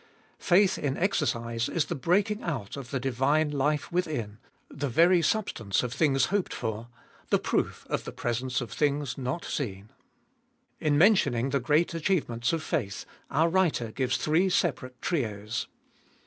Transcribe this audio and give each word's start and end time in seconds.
Faith 0.39 0.79
in 0.79 0.97
exercise 0.97 1.69
is 1.69 1.85
the 1.85 1.93
breaking 1.93 2.41
out 2.41 2.75
of 2.75 2.89
the 2.89 2.99
divine 2.99 3.51
life 3.51 3.91
within, 3.91 4.39
the 4.67 4.89
very 4.89 5.21
substance 5.21 5.83
of 5.83 5.93
things 5.93 6.25
hoped 6.33 6.55
for, 6.55 6.87
the 7.29 7.37
proof 7.37 7.85
of 7.87 8.03
the 8.03 8.11
presence 8.11 8.61
of 8.61 8.71
things 8.71 9.15
not 9.15 9.45
seen. 9.45 9.89
30 10.81 10.87
466 10.87 10.87
ftbe 10.87 10.87
Dolfest 10.87 10.87
of 10.89 10.93
In 10.93 10.97
mentioning 10.97 11.49
the 11.51 11.59
great 11.67 11.93
achievements 11.93 12.51
of 12.51 12.63
faith, 12.63 13.05
our 13.29 13.47
writer 13.49 13.91
gives 13.91 14.17
three 14.17 14.49
separate 14.49 14.99
trios. 15.03 15.67